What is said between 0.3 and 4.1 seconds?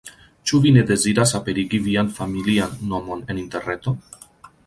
Ĉu vi ne deziras aperigi vian familian nomon en Interreto?